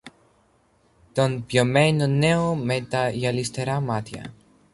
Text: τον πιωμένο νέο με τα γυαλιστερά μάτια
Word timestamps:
τον 1.13 1.45
πιωμένο 1.45 2.07
νέο 2.07 2.55
με 2.55 2.81
τα 2.81 3.09
γυαλιστερά 3.09 3.79
μάτια 3.79 4.33